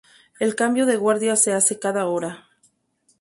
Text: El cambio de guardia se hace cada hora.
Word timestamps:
El 0.39 0.55
cambio 0.55 0.87
de 0.87 0.95
guardia 0.97 1.35
se 1.35 1.53
hace 1.53 1.77
cada 1.77 2.07
hora. 2.07 2.49